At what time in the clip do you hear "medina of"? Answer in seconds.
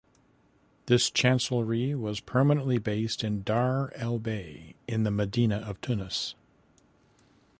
5.11-5.79